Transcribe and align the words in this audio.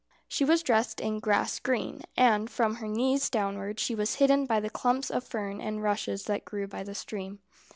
She 0.27 0.43
was 0.43 0.63
dressed 0.63 0.99
in 0.99 1.19
grass 1.19 1.59
green, 1.59 2.01
and 2.17 2.49
from 2.49 2.77
her 2.77 2.87
knees 2.87 3.29
downwards 3.29 3.83
she 3.83 3.93
was 3.93 4.15
hidden 4.15 4.47
by 4.47 4.59
the 4.59 4.71
clumps 4.71 5.11
of 5.11 5.23
fern 5.23 5.61
and 5.61 5.83
rushes 5.83 6.23
that 6.23 6.43
grew 6.43 6.65
by 6.67 6.81
the 6.81 6.95
stream. 6.95 7.37